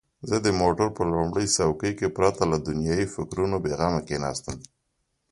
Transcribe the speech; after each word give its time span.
زه 0.29 0.37
د 0.45 0.47
موټر 0.61 0.87
په 0.97 1.03
لوړ 1.11 1.27
څوکۍ 1.55 1.91
کې 1.99 2.13
پرته 2.17 2.43
له 2.51 2.57
دنیايي 2.67 3.07
فکرونو 3.15 3.55
بېغمه 3.63 4.01
کښېناستم. 4.07 4.57